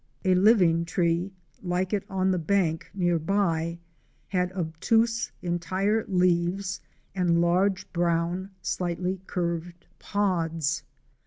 A 0.25 0.33
living 0.33 0.83
tree 0.83 1.31
like 1.61 1.93
it 1.93 2.03
on 2.09 2.31
the 2.31 2.39
bank 2.39 2.89
near 2.91 3.19
by 3.19 3.77
had 4.29 4.51
obtuse 4.53 5.31
entire 5.43 6.05
leaves 6.07 6.81
and 7.13 7.39
large, 7.39 7.85
brown, 7.93 8.49
slightly 8.63 9.21
curved 9.27 9.85
pods. 9.99 10.81